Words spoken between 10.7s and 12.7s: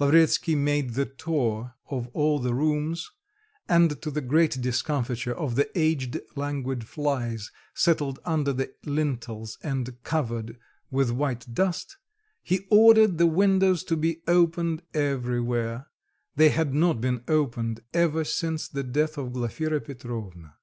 with white dust, he